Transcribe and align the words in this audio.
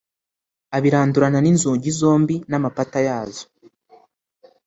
abirandurana 0.75 1.39
n'inzugi 1.41 1.89
zombi 1.99 2.35
n'amapata 2.49 2.99
yazo 3.07 3.43